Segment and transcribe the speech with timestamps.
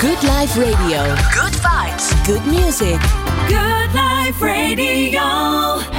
[0.00, 1.04] Good Life Radio.
[1.34, 2.26] Good vibes.
[2.26, 3.19] Good music.
[3.54, 5.20] Good Life Radio.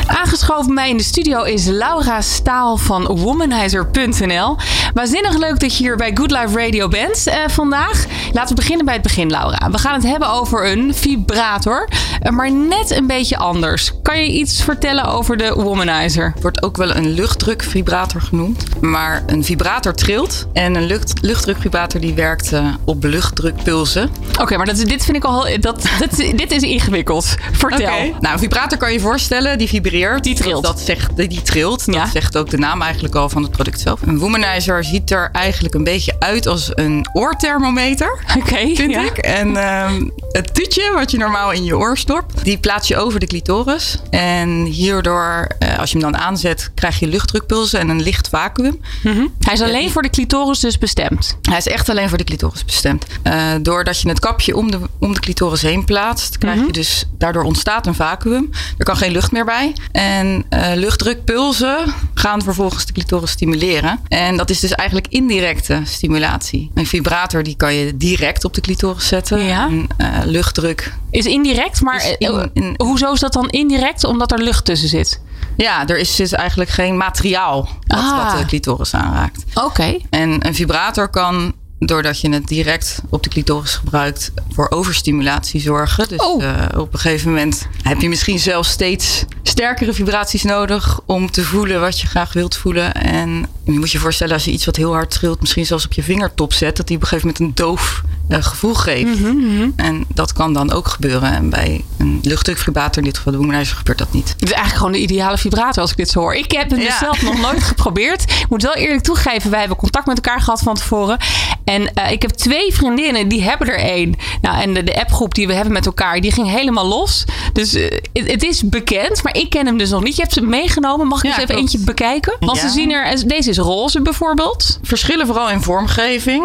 [0.08, 4.58] Aangeschoven bij mij in de studio is Laura Staal van Womanizer.nl.
[4.94, 8.06] Waanzinnig leuk dat je hier bij Good Life Radio bent eh, vandaag.
[8.32, 9.70] Laten we beginnen bij het begin, Laura.
[9.72, 11.90] We gaan het hebben over een vibrator,
[12.22, 13.92] eh, maar net een beetje anders.
[14.02, 16.34] Kan je iets vertellen over de Womanizer?
[16.42, 18.64] Wordt ook wel een luchtdrukvibrator genoemd.
[18.82, 20.48] Maar een vibrator trilt.
[20.54, 24.10] En een lucht, luchtdrukvibrator die werkt eh, op luchtdrukpulsen.
[24.42, 25.44] Oké, maar dat, dit vind ik al.
[25.46, 27.36] heel- Dat, dat, dit is ingewikkeld.
[27.52, 28.16] Vertel.
[28.20, 30.24] Nou, een vibrator kan je je voorstellen, die vibreert.
[30.24, 30.64] Die trilt.
[30.64, 31.84] Dat, zegt, die, trilt.
[31.86, 31.92] Ja.
[31.92, 34.02] Dat zegt ook de naam eigenlijk al van het product zelf.
[34.02, 38.20] Een womanizer ziet er eigenlijk een beetje uit als een oorthermometer.
[38.38, 38.76] Oké.
[38.76, 39.04] Vind ja.
[39.04, 39.18] ik.
[39.18, 43.20] En ehm, het tuutje wat je normaal in je oor stopt, die plaats je over
[43.20, 43.98] de clitoris.
[44.10, 48.82] En hierdoor, eh, als je hem dan aanzet, krijg je luchtdrukpulsen en een licht vacuüm.
[49.04, 49.26] Mhm.
[49.40, 51.38] Hij is alleen voor de clitoris dus bestemd.
[51.42, 53.06] Hij is echt alleen voor de clitoris bestemd.
[53.24, 56.66] Eh, doordat je het kapje om de, om de clitoris heen plaatst, krijg Mhm.
[56.66, 58.50] je dus, daardoor ontstaat een vacuüm.
[58.78, 59.74] Er kan geen lucht meer bij.
[59.92, 64.00] En eh, luchtdrukpulsen gaan vervolgens de clitoris stimuleren.
[64.08, 66.72] En dat is dus eigenlijk indirecte stimulatie.
[66.74, 69.40] Een vibrator die kan je direct op de clitoris zetten.
[69.46, 69.68] Ja.
[69.68, 69.88] En,
[70.26, 70.94] luchtdruk.
[71.12, 74.04] Is indirect, maar Is in- eh, in- hoezo is dat dan indirect?
[74.04, 75.22] Omdat er lucht tussen zit.
[75.58, 78.26] Ja, er is dus eigenlijk geen materiaal wat, Ah.
[78.32, 79.44] wat de clitoris aanraakt.
[79.54, 79.98] Oké.
[80.10, 86.08] En een vibrator kan, doordat je het direct op de clitoris gebruikt, voor overstimulatie zorgen.
[86.10, 86.44] Dus Oh.
[86.44, 91.44] eh, op een gegeven moment heb je misschien zelfs steeds sterkere vibraties nodig om te
[91.44, 92.94] voelen wat je graag wilt voelen.
[92.94, 95.94] En je moet je voorstellen als je iets wat heel hard trilt, misschien zelfs op
[95.94, 98.02] je vingertop zet, dat die op een gegeven moment een doof
[98.40, 99.20] gevoel geeft.
[99.20, 101.32] Mhm, En dat kan dan ook gebeuren.
[101.32, 104.30] En bij een luchtdrukvibrator, in dit geval de gebeurt dat niet.
[104.30, 106.34] Het is eigenlijk gewoon de ideale vibrator als ik dit zo hoor.
[106.34, 108.22] Ik heb het dus zelf nog nooit geprobeerd.
[108.22, 111.18] Ik moet wel eerlijk toegeven, wij hebben contact met elkaar gehad van tevoren.
[111.66, 114.16] En eh, ik heb twee vriendinnen, die hebben er één.
[114.42, 117.26] Nou, en de, de appgroep die we hebben met elkaar, die ging helemaal los.
[117.54, 120.16] Dus eh, het, is bekend, maar ik ken hem dus nog niet.
[120.16, 121.08] Je hebt ze meegenomen.
[121.08, 121.62] Mag ik Ja, eens even klopt.
[121.74, 122.36] eentje bekijken?
[122.40, 122.68] Want Ja.
[122.68, 124.80] ze zien er, deze is roze bijvoorbeeld.
[124.84, 126.44] Verschillen vooral in vormgeving.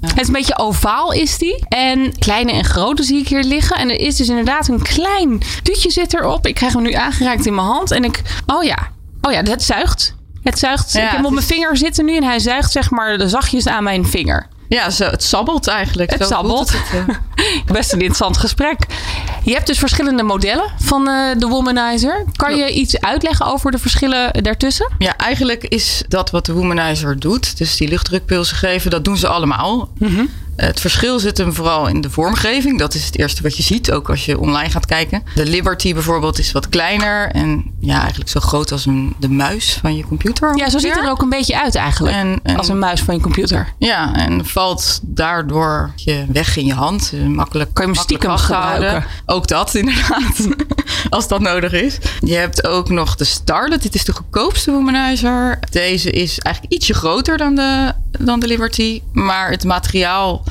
[0.00, 1.64] Het is een beetje ovaal is die.
[1.68, 3.76] En kleine en grote zie ik hier liggen.
[3.76, 6.46] En er is dus inderdaad een klein tuutje zit erop.
[6.46, 7.90] Ik krijg hem nu aangereikt in mijn hand.
[7.90, 8.22] En ik...
[8.46, 8.90] Oh ja.
[9.22, 10.14] Oh ja, het zuigt.
[10.44, 10.92] Het zuigt.
[10.92, 12.16] Ja, ik heb hem op mijn vinger zitten nu.
[12.16, 14.46] En hij zuigt zeg maar de zachtjes aan mijn vinger.
[14.68, 16.10] Ja, zo, het sabbelt eigenlijk.
[16.10, 16.72] Het Zo sabbelt.
[16.72, 17.16] het.
[17.72, 18.78] Best een interessant gesprek.
[19.42, 22.24] Je hebt dus verschillende modellen van eh, de Womanizer.
[22.36, 24.92] Kan je iets uitleggen over de verschillen daartussen?
[24.98, 27.58] Ja, eigenlijk is dat wat de womanizer doet.
[27.58, 29.88] Dus die luchtdrukpulsen geven, dat doen ze allemaal.
[29.98, 30.24] Mhm.
[30.56, 32.78] Het verschil zit hem vooral in de vormgeving.
[32.78, 35.22] Dat is het eerste wat je ziet, ook als je online gaat kijken.
[35.34, 37.30] De Liberty bijvoorbeeld is wat kleiner.
[37.30, 40.56] En ja, eigenlijk zo groot als een, de muis van je computer.
[40.56, 42.14] Ja, zo ziet het er ook een beetje uit eigenlijk.
[42.16, 43.68] En, en- Als een muis van je computer.
[43.78, 47.10] Ja, en valt daardoor je weg in je hand.
[47.14, 49.04] Eh, Makkelijk, Kan je hem stiekem gebruiken.
[49.26, 50.48] Ook dat, inderdaad.
[51.10, 51.98] Als dat nodig is.
[52.20, 53.82] Je hebt ook nog de Starlet.
[53.82, 55.58] Dit is de goedkoopste womanizer.
[55.70, 59.02] Deze is eigenlijk ietsje groter dan de, dan de Liberty.
[59.12, 60.44] Maar het materiaal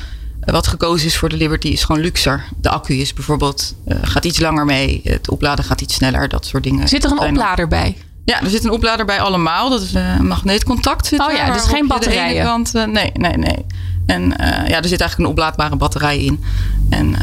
[0.44, 2.44] wat gekozen is voor de Liberty is gewoon luxer.
[2.60, 5.00] De accu is bijvoorbeeld, eh, gaat iets langer mee.
[5.04, 6.28] Het opladen gaat iets sneller.
[6.28, 6.88] Dat soort dingen.
[6.88, 7.96] Zit er een oplader bij?
[8.24, 9.70] ja, er zit een oplader bij allemaal.
[9.70, 11.06] Dat is eh, een magneetcontact.
[11.06, 12.34] Zit Oh ja, dus geen je de batterijen.
[12.34, 13.66] ene kant, eh, nee, nee, nee.
[14.06, 14.34] En
[14.68, 16.44] ja, er zit eigenlijk een oplaadbare batterij in.
[16.90, 17.16] En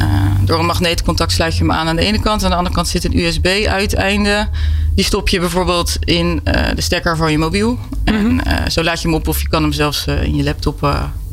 [0.44, 2.44] door een magneetcontact sluit je hem aan aan de ene kant.
[2.44, 4.48] Aan de andere kant zit een USB-uiteinde.
[4.94, 6.40] Die stop je bijvoorbeeld in
[6.74, 7.78] de stekker van je mobiel.
[8.04, 8.38] Mhm.
[8.38, 10.82] En zo laat je hem op of je kan hem zelfs in je laptop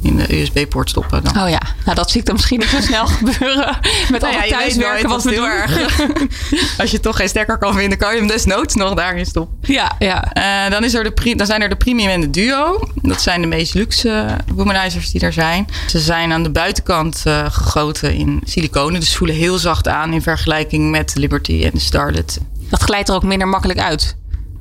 [0.01, 1.23] in de USB-poort stoppen.
[1.23, 1.43] Dan.
[1.43, 3.77] Oh ja, nou dat zie ik dan misschien niet zo snel gebeuren.
[4.11, 5.49] Met al Nou ja, het je weet thuiswerken wat dat we is doen.
[5.49, 5.99] heel erg.
[6.81, 9.57] Als je toch geen stekker kan vinden, kan je hem desnoods nog daarin stoppen.
[9.61, 10.33] Ja, ja.
[10.33, 12.89] Eh, dan, is er de dan zijn er de premium en de duo.
[13.01, 15.67] Dat zijn de meest luxe womanizers die er zijn.
[15.87, 18.99] Ze zijn aan de buitenkant eh, gegoten in siliconen.
[18.99, 22.39] Dus voelen heel zacht aan in vergelijking met de Liberty en de Starlet.
[22.69, 24.17] Dat glijdt er ook minder makkelijk uit.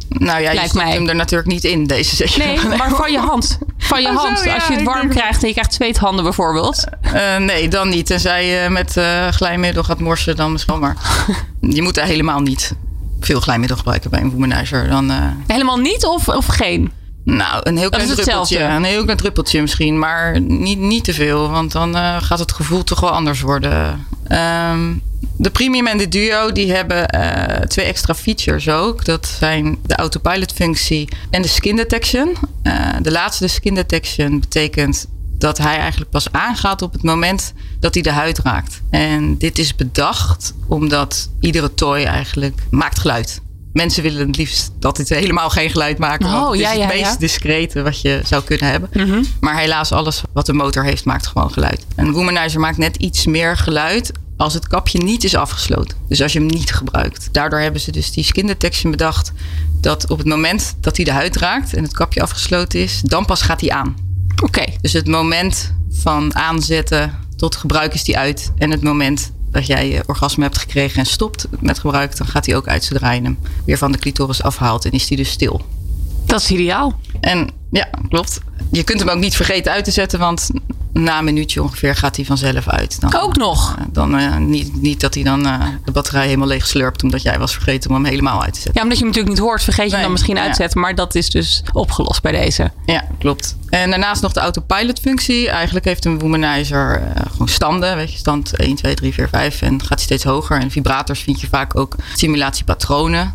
[0.08, 0.94] Nou ja, je Lijkt stopt mij.
[0.94, 3.58] hem er natuurlijk niet in, deze je Nee, maar van je hand.
[3.78, 4.44] Van je Oh, zo, hand.
[4.44, 6.84] ja, Als je het warm denk- krijgt en je krijgt zweethanden bijvoorbeeld.
[7.00, 8.06] Eh, nee, dan niet.
[8.06, 10.78] Tenzij je met eh, glijmiddel gaat morsen, dan misschien.
[10.78, 10.96] Maar
[11.60, 12.72] je moet daar helemaal niet
[13.20, 14.88] veel glijmiddel gebruiken bij een womanizer.
[14.88, 15.16] Dan, eh,
[15.46, 16.92] Helemaal niet of, of geen?
[17.36, 18.58] Nou, een heel klein druppeltje.
[18.58, 21.50] Een heel klein druppeltje misschien, maar niet, niet te veel.
[21.50, 24.06] Want dan eh, gaat het gevoel toch wel anders worden.
[24.28, 24.94] Ehm,
[25.36, 29.04] de Premium en de Duo die hebben eh, twee extra features ook.
[29.04, 32.36] Dat zijn de autopilot functie en de skin detection.
[32.62, 32.72] Eh,
[33.02, 35.06] de laatste, de skin detection, betekent
[35.38, 38.80] dat hij eigenlijk pas aangaat op het moment dat hij de huid raakt.
[38.90, 43.40] En dit is bedacht omdat iedere toy eigenlijk maakt geluid.
[43.72, 46.24] Mensen willen het liefst dat het helemaal geen geluid maakt.
[46.24, 47.10] Oh, want het ja, is ja, het meest ja.
[47.10, 47.20] Mhm.
[47.20, 49.26] discrete wat je zou kunnen hebben.
[49.40, 51.86] Maar helaas, alles wat de motor heeft, maakt gewoon geluid.
[51.96, 55.98] Een womanizer maakt net iets meer geluid als het kapje niet is afgesloten.
[56.08, 57.28] Dus als je hem niet gebruikt.
[57.32, 59.32] Daardoor hebben ze dus die skin detection bedacht...
[59.80, 63.00] dat op het moment dat hij de huid raakt en het kapje afgesloten is...
[63.04, 63.96] dan pas gaat hij aan.
[64.42, 64.64] Oké.
[64.80, 68.52] Dus het moment van aanzetten tot gebruik is die uit.
[68.56, 72.16] En het moment dat jij je orgasme hebt gekregen en stopt met gebruik...
[72.16, 74.84] dan gaat hij ook uit zodra je hem weer van de clitoris afhaalt...
[74.84, 75.64] en is hij dus stil.
[76.26, 77.00] Dat is ideaal.
[77.20, 78.40] En ja, klopt.
[78.70, 80.50] Je kunt hem ook niet vergeten uit te zetten, want
[81.02, 83.00] na een minuutje ongeveer gaat hij vanzelf uit.
[83.00, 83.74] Dan, Ook nog.
[83.78, 87.22] eh, Dan eh, niet, niet dat hij dan eh, de batterij helemaal leeg slurpt, omdat
[87.22, 88.74] jij was vergeten om hem helemaal uit te zetten.
[88.74, 90.42] Ja, omdat je hem natuurlijk niet hoort, vergeet je hem dan misschien ja.
[90.42, 90.80] uitzetten.
[90.80, 92.70] Maar dat is dus opgelost bij deze.
[92.86, 93.56] Ja, klopt.
[93.68, 95.48] En daarnaast nog de autopilot-functie.
[95.48, 97.96] Eigenlijk heeft een womanizer gewoon standen.
[97.96, 99.62] Weet je, stand 1, 2, 3, 4, 5.
[99.62, 100.60] En gaat hij steeds hoger.
[100.60, 103.34] En vibrators vind je vaak ook stimulatiepatronen.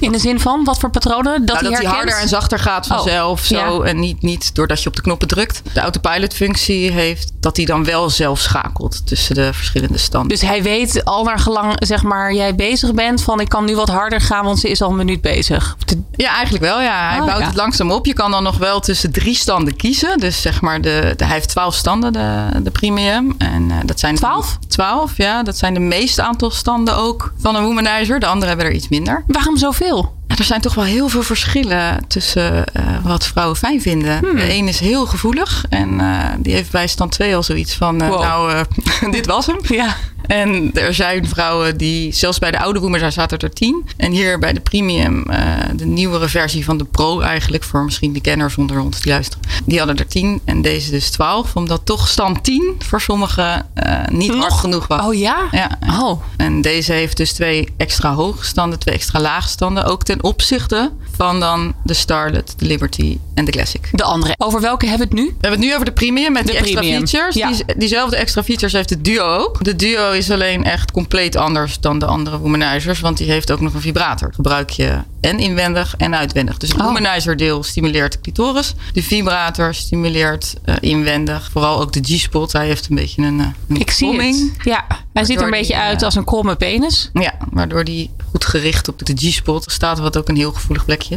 [0.00, 1.44] In de zin van, wat voor patronen?
[1.46, 3.40] Dat, Nou, hij dat hij harder en zachter gaat vanzelf.
[3.40, 3.88] Oh, zo, ja.
[3.88, 5.62] En niet, niet doordat je op de knoppen drukt.
[5.72, 10.28] De autopilot-functie heeft dat hij dan wel zelf schakelt tussen de verschillende standen.
[10.28, 13.76] Dus hij weet al naar gelang, zeg maar, jij bezig bent van ik kan nu
[13.76, 15.76] wat harder gaan, want ze is al een minuut bezig.
[16.16, 16.80] Ja, eigenlijk wel.
[16.80, 17.08] Ja.
[17.08, 17.46] Hij Oh, bouwt ja.
[17.46, 18.06] het langzaam op.
[18.06, 20.18] Je kan dan nog wel tussen drie standen kiezen.
[20.18, 23.34] Dus zeg maar, de, de, hij heeft twaalf standen, de, de premium.
[23.38, 24.58] En eh, dat zijn Twaalf?
[24.68, 25.42] Twaalf, ja.
[25.42, 28.20] Dat zijn de meeste aantal standen ook van een womanizer.
[28.20, 29.24] De anderen hebben er iets minder.
[29.26, 29.89] Waarom zoveel?
[30.38, 34.18] Er zijn toch wel heel veel verschillen tussen eh, wat vrouwen fijn vinden.
[34.18, 34.36] Hmm.
[34.36, 38.00] De een is heel gevoelig en eh, die heeft bij stand 2 al zoiets van,
[38.02, 38.22] eh, Wow.
[38.22, 38.64] nou,
[39.10, 39.58] dit was hem.
[39.62, 39.96] Ja.
[40.30, 43.84] En er zijn vrouwen die, zelfs bij de oude Woomers zaten er tien.
[43.96, 48.12] En hier bij de premium, eh, de nieuwere versie van de Pro eigenlijk, voor misschien
[48.12, 49.44] de kenners onder ons die luisteren.
[49.64, 51.56] Die hadden er tien en deze dus twaalf.
[51.56, 54.60] Omdat toch stand 10 voor sommigen eh, niet hard Nog?
[54.60, 55.06] genoeg was.
[55.06, 55.48] Oh ja?
[55.50, 55.78] Ja.
[56.00, 56.22] Oh.
[56.36, 59.84] En deze heeft dus twee extra hoge standen, twee extra lage standen.
[59.84, 60.90] Ook ten opzichte
[61.20, 63.88] van dan de Starlet, de Liberty en de Classic.
[63.92, 64.34] De andere.
[64.38, 65.28] Over welke hebben we het nu?
[65.28, 67.34] We hebben het nu over de premium met De die extra features.
[67.34, 67.50] ja.
[67.50, 69.64] Die, diezelfde extra features heeft de Duo ook.
[69.64, 73.00] De Duo is alleen echt compleet anders dan de andere womanizers.
[73.00, 74.32] Want die heeft ook nog een vibrator.
[74.34, 76.56] Gebruik je en inwendig en uitwendig.
[76.56, 76.84] Dus het Oh.
[76.86, 78.74] womanizer deel stimuleert de clitoris.
[78.92, 81.48] De vibrator stimuleert eh, inwendig.
[81.52, 82.52] Vooral ook de G-spot.
[82.52, 84.52] Hij heeft een beetje een, eh, een Ik zie kromming.
[84.56, 84.64] het.
[84.64, 87.10] Ja, hij ziet er een die, beetje uit eh, als een kromme penis.
[87.12, 89.98] Ja, waardoor die goed gericht op de G-spot staat.
[89.98, 91.09] Wat ook een heel gevoelig plekje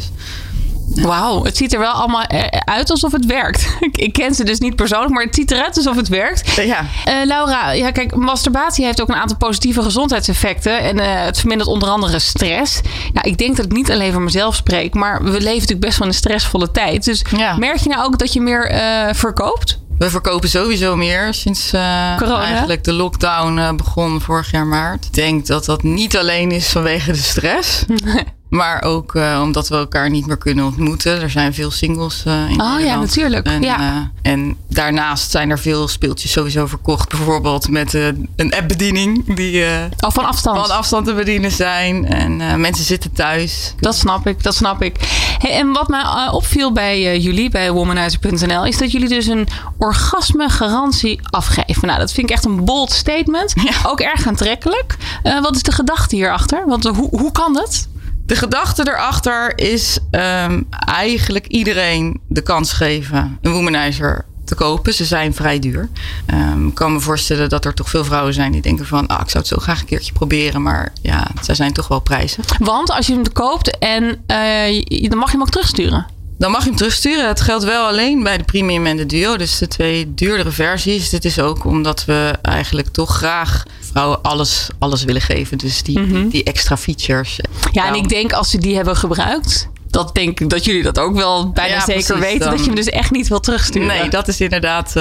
[0.96, 3.68] Wauw, het ziet er wel allemaal eh, uit alsof het werkt.
[3.92, 6.58] Ik- ken ze dus niet persoonlijk, maar het ziet eruit alsof het werkt.
[6.58, 10.80] Eh, Ja, Eh, Laura, ja, kijk, masturbatie heeft ook een aantal positieve gezondheidseffecten.
[10.80, 12.82] En het vermindert onder andere stress.
[13.14, 15.98] Nou, ik denk dat ik niet alleen voor mezelf spreek, maar we leven natuurlijk best
[15.98, 17.04] wel een stressvolle tijd.
[17.04, 17.56] Dus Ja.
[17.58, 18.72] merk je nou ook dat je meer
[19.16, 19.80] verkoopt?
[19.98, 21.70] We verkopen sowieso meer sinds
[22.18, 22.44] Corona?
[22.44, 25.06] eigenlijk de lockdown begon vorig jaar maart.
[25.06, 27.84] Ik denk dat dat niet alleen is vanwege de stress.
[28.54, 31.22] maar ook eh, omdat we elkaar niet meer kunnen ontmoeten.
[31.22, 33.46] Er zijn veel singles eh, in Oh ja, natuurlijk.
[33.46, 33.80] En, Ja.
[34.24, 37.10] eh, en daarnaast zijn er veel speeltjes sowieso verkocht.
[37.10, 37.94] Bijvoorbeeld met
[38.36, 40.60] een appbediening die eh, Oh, van afstand.
[40.68, 42.06] van afstand te bedienen zijn.
[42.06, 43.74] En mensen zitten thuis.
[43.80, 44.96] Dat snap ik, dat snap ik.
[45.40, 49.48] Hey, en wat mij opviel bij jullie, bij womanizer.nl, is dat jullie dus een
[49.78, 51.88] orgasmegarantie afgeven.
[51.88, 53.54] Nou, dat vind ik echt een bold statement.
[53.64, 53.72] Ja.
[53.90, 54.98] Ook erg aantrekkelijk.
[55.42, 56.64] Wat is de gedachte hierachter?
[56.68, 57.88] Want hoe, hoe kan dat?
[58.26, 64.94] De gedachte erachter is ehm, eigenlijk iedereen de kans geven een womanizer te kopen.
[64.94, 65.90] Ze zijn vrij duur.
[66.26, 69.08] Ehm, ik kan me voorstellen dat er toch veel vrouwen zijn die denken van...
[69.08, 72.00] Ah, ik zou het zo graag een keertje proberen, maar ja, zij zijn toch wel
[72.00, 72.44] prijzen.
[72.60, 76.06] Want als je hem koopt en eh, dan mag je hem ook terugsturen.
[76.44, 77.28] Dan mag je hem terugsturen.
[77.28, 79.38] Het geldt wel alleen bij de premium en de duo.
[79.38, 81.10] Dus de twee duurdere versies.
[81.10, 85.58] Dit is ook omdat we eigenlijk toch graag vrouwen alles, alles willen geven.
[85.58, 87.38] Dus die, die, die extra features.
[87.38, 87.68] Mhm.
[87.72, 91.00] Ja, en ik denk als ze die hebben gebruikt, dat denk ik dat jullie dat
[91.00, 92.40] ook wel bijna Ja, zeker precies, weten.
[92.40, 93.88] dan- Dat je hem dus echt niet wil terugsturen.
[93.88, 94.94] Nee, dat is inderdaad eh,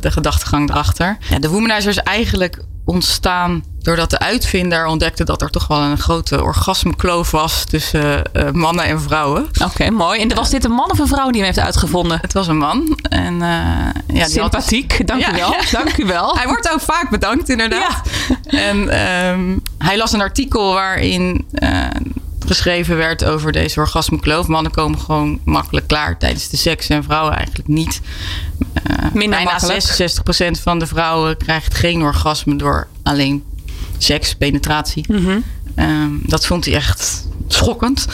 [0.00, 1.18] de gedachtegang erachter.
[1.30, 5.98] Ja, de womanizer is eigenlijk ontstaan doordat de uitvinder ontdekte dat er toch wel een
[5.98, 9.48] grote orgasmekloof was tussen eh, mannen en vrouwen.
[9.64, 10.20] Oké, mooi.
[10.20, 12.18] En was dit een man of een vrouw die hem heeft uitgevonden?
[12.22, 12.98] Het was een man.
[13.02, 15.50] En, eh, ja, die had- Sympathiek, dank u wel.
[15.52, 15.60] ja.
[15.82, 16.36] Dank u wel.
[16.36, 18.00] Hij wordt ook vaak bedankt, inderdaad.
[18.46, 21.86] En ehm, hij las een artikel waarin eh,
[22.46, 24.46] geschreven werd over deze orgasmekloof.
[24.46, 28.00] Mannen komen gewoon makkelijk klaar tijdens de seks en vrouwen eigenlijk niet.
[29.12, 30.12] Minder bijna makkelijk.
[30.58, 33.44] 66% van de vrouwen krijgt geen orgasme door alleen
[34.02, 35.04] seks, penetratie.
[35.08, 35.38] Mhm.
[35.74, 38.06] Ehm, dat vond hij echt schokkend.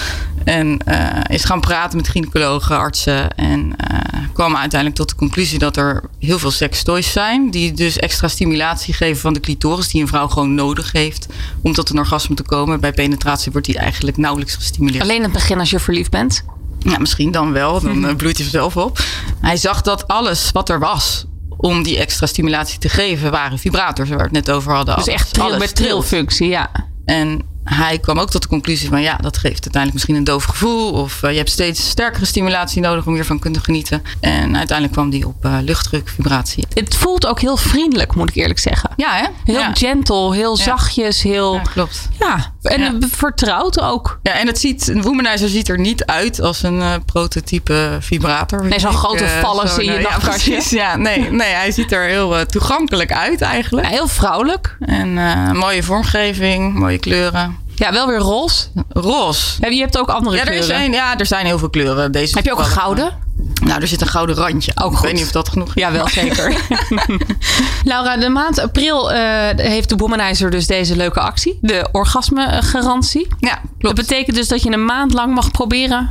[0.45, 3.37] En eh, is gaan praten met gynaecologen, artsen.
[3.37, 3.99] En uh,
[4.33, 7.51] kwam uiteindelijk tot de conclusie dat er heel veel sextoys zijn.
[7.51, 9.89] Die dus extra stimulatie geven van de clitoris.
[9.89, 11.27] Die een vrouw gewoon nodig heeft
[11.63, 12.81] om tot een orgasme te komen.
[12.81, 15.03] Bij penetratie wordt die eigenlijk nauwelijks gestimuleerd.
[15.03, 16.45] Alleen in het begin als je verliefd bent?
[16.79, 17.81] Ja, misschien dan wel.
[17.81, 18.99] Dan uh, bloeit hij zelf op.
[19.41, 21.27] Hij zag dat alles wat er was
[21.57, 24.97] om die extra stimulatie te geven waren vibrators waar we het net over hadden.
[24.97, 26.71] Dus echt tril, met trilfunctie, ja.
[27.05, 30.45] En hij kwam ook tot de conclusie van ja, dat geeft uiteindelijk misschien een doof
[30.45, 30.93] gevoel.
[30.93, 34.03] Of uh, je hebt steeds sterkere stimulatie nodig om hiervan te kunnen genieten.
[34.21, 36.65] En uiteindelijk kwam die op uh, luchtdruk, vibratie.
[36.75, 38.91] Het voelt ook heel vriendelijk, moet ik eerlijk zeggen.
[38.97, 39.27] Ja, hè?
[39.45, 39.75] Heel ja.
[39.75, 40.63] gentle, heel Ja.
[40.63, 41.55] zachtjes, heel.
[41.55, 42.09] Ja, klopt.
[42.19, 42.93] Ja, en Ja.
[43.11, 44.19] vertrouwd ook.
[44.23, 48.65] Ja, en het ziet, een womanizer ziet er niet uit als een eh, prototype vibrator.
[48.65, 50.51] Nee, zo'n grote eh, vallus zo'n, in je eh, ja, nachtkastje.
[50.53, 50.71] precies.
[50.71, 53.87] Ja, nee, nee, hij ziet er heel eh, toegankelijk uit eigenlijk.
[53.87, 54.77] Ja, heel vrouwelijk.
[54.81, 55.13] En
[55.57, 57.57] mooie vormgeving, mooie kleuren.
[57.75, 58.67] Ja, wel weer roze.
[58.89, 59.57] Roze.
[59.61, 60.67] Ja, Je hebt ook andere Ja er, kleuren.
[60.69, 62.13] zijn, ja, er zijn heel veel kleuren.
[62.13, 63.25] Deze Heb je ook een gouden?
[63.67, 64.73] Nou, er zit een gouden randje.
[64.75, 65.07] Ook Ik goed.
[65.07, 65.75] weet niet of dat genoeg is.
[65.75, 66.57] Ja, wel zeker.
[67.85, 69.21] Laura, de maand april eh,
[69.57, 71.59] heeft de Womanizer dus deze leuke actie.
[71.61, 73.27] De orgasmegarantie.
[73.39, 73.97] Ja, Dat klopt.
[73.97, 76.11] betekent dus dat je een maand lang mag proberen.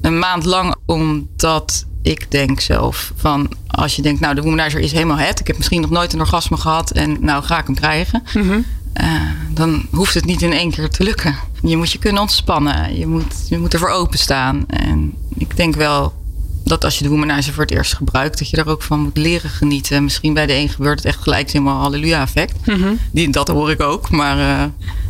[0.00, 3.50] Een maand lang omdat ik denk zelf van...
[3.66, 5.40] Als je denkt, nou de womanizer is helemaal het.
[5.40, 6.90] Ik heb misschien nog nooit een orgasme gehad.
[6.90, 8.22] En nou ga ik hem krijgen.
[8.34, 8.58] Mhm.
[8.92, 9.10] Eh,
[9.50, 11.36] dan hoeft het niet in één keer te lukken.
[11.62, 12.98] Je moet je kunnen ontspannen.
[12.98, 14.64] Je moet, je moet ervoor openstaan.
[14.66, 16.12] En ik denk wel
[16.68, 18.38] dat als je de womanizer voor het eerst gebruikt...
[18.38, 20.04] dat je er ook van moet leren genieten.
[20.04, 22.66] Misschien bij de een gebeurt het echt gelijk helemaal halleluja effect.
[22.66, 22.94] Mhm.
[23.12, 24.10] Die, dat hoor ik ook.
[24.10, 24.64] Maar eh,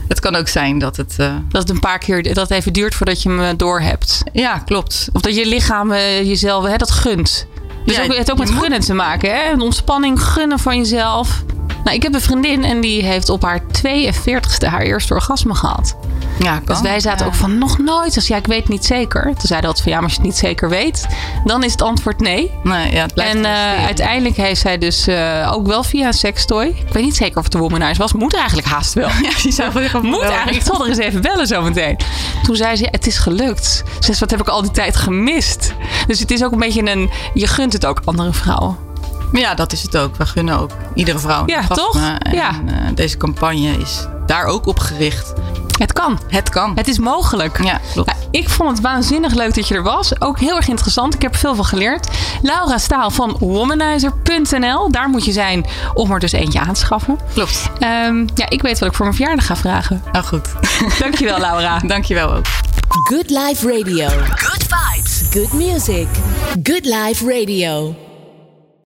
[0.08, 1.14] het kan ook zijn dat het...
[1.18, 4.22] eh, Dat het een paar keer dat het even duurt voordat je hem door hebt.
[4.32, 5.08] ja, klopt.
[5.12, 7.46] Of dat je lichaam eh, jezelf hè, dat gunt.
[7.84, 9.30] Dus Ja, ook, het heeft ook met gunnen te maken.
[9.30, 9.50] Hè?
[9.52, 11.44] Een ontspanning gunnen van jezelf.
[11.86, 15.96] Nou, ik heb een vriendin en die heeft op haar 42ste haar eerste orgasme gehad.
[16.38, 16.62] Ja, kan.
[16.64, 17.26] Dus wij zaten Ja.
[17.26, 18.14] ook van nog nooit.
[18.14, 19.22] Dus ja, ik weet niet zeker.
[19.22, 21.06] Toen zeiden we van ja, maar als je het niet zeker weet,
[21.44, 22.50] dan is het antwoord nee.
[22.62, 26.64] Nee, ja, het En eh, uiteindelijk heeft zij dus eh, ook wel via een sextoy.
[26.64, 28.12] Ik weet niet zeker of het de womanizer was.
[28.12, 29.08] Moet eigenlijk haast wel.
[29.22, 30.56] Ja, die zou wel Moet eigenlijk.
[30.56, 31.96] Ik zal er eens even bellen zometeen.
[32.42, 33.64] Toen zei ze, het is gelukt.
[33.64, 35.74] Ze zegt, wat heb ik al die tijd gemist?
[36.06, 37.10] Dus het is ook een beetje een...
[37.34, 38.85] Je gunt het ook andere vrouwen.
[39.32, 40.16] Ja, dat is het ook.
[40.16, 41.76] We gunnen ook iedere vrouw een Ja, orgasme.
[41.76, 41.96] toch?
[42.18, 42.48] En Ja.
[42.50, 45.32] eh, deze campagne is daar ook op gericht.
[45.78, 46.18] Het kan.
[46.28, 46.72] Het kan.
[46.74, 47.64] Het is mogelijk.
[47.64, 48.08] Ja, klopt.
[48.08, 50.20] Nou, ik vond het waanzinnig leuk dat je er was.
[50.20, 51.14] Ook heel erg interessant.
[51.14, 52.08] Ik heb er veel van geleerd.
[52.42, 54.90] Laura Staal van womanizer.nl.
[54.90, 57.18] Daar moet je zijn om er dus eentje aan te schaffen.
[57.34, 57.70] Klopt.
[57.78, 60.02] Ehm, ja, ik weet wat ik voor mijn verjaardag ga vragen.
[60.12, 60.48] Nou goed.
[61.00, 61.78] Dankjewel, Laura.
[61.86, 62.46] Dankjewel ook.
[62.88, 64.08] Good Life Radio.
[64.34, 65.28] Good vibes.
[65.30, 66.06] Good music.
[66.62, 68.05] Good Life Radio.